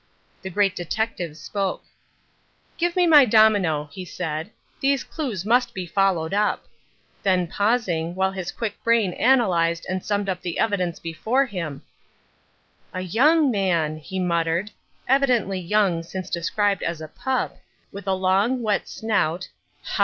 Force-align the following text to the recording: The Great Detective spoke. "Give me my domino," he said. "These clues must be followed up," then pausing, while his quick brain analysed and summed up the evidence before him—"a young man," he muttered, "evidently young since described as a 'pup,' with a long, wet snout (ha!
The 0.41 0.49
Great 0.49 0.75
Detective 0.75 1.37
spoke. 1.37 1.83
"Give 2.79 2.95
me 2.95 3.05
my 3.05 3.23
domino," 3.23 3.87
he 3.91 4.03
said. 4.03 4.49
"These 4.79 5.03
clues 5.03 5.45
must 5.45 5.75
be 5.75 5.85
followed 5.85 6.33
up," 6.33 6.65
then 7.21 7.45
pausing, 7.45 8.15
while 8.15 8.31
his 8.31 8.51
quick 8.51 8.83
brain 8.83 9.13
analysed 9.13 9.85
and 9.87 10.03
summed 10.03 10.27
up 10.27 10.41
the 10.41 10.57
evidence 10.57 10.97
before 10.97 11.45
him—"a 11.45 11.81
young 13.01 13.51
man," 13.51 13.97
he 13.97 14.17
muttered, 14.17 14.71
"evidently 15.07 15.59
young 15.59 16.01
since 16.01 16.31
described 16.31 16.81
as 16.81 16.99
a 16.99 17.07
'pup,' 17.07 17.57
with 17.91 18.07
a 18.07 18.15
long, 18.15 18.63
wet 18.63 18.89
snout 18.89 19.49
(ha! 19.83 19.99